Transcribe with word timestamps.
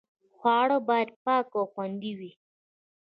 خواړه 0.37 0.77
باید 0.87 1.09
پاک 1.25 1.47
او 1.57 1.63
خوندي 1.71 2.13
وي. 2.19 2.31